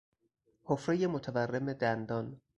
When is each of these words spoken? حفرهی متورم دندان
حفرهی 0.63 1.07
متورم 1.07 1.73
دندان 1.73 2.41